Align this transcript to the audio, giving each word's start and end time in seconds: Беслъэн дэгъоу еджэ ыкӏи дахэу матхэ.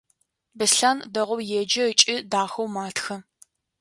Беслъэн 0.57 0.97
дэгъоу 1.13 1.41
еджэ 1.59 1.83
ыкӏи 1.91 2.15
дахэу 2.31 2.67
матхэ. 2.73 3.15